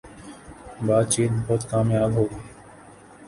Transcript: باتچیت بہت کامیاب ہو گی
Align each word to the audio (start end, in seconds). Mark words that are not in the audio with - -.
باتچیت 0.85 1.31
بہت 1.45 1.61
کامیاب 1.71 2.11
ہو 2.15 2.23
گی 2.31 2.39